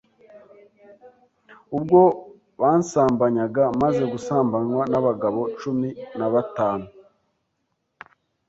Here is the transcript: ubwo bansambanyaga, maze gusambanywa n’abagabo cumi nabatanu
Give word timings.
ubwo 1.77 2.01
bansambanyaga, 2.61 3.63
maze 3.81 4.03
gusambanywa 4.13 4.83
n’abagabo 4.91 5.41
cumi 5.59 5.89
nabatanu 6.17 6.87